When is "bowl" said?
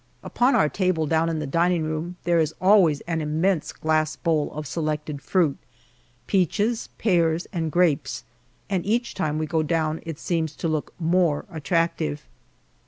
4.15-4.51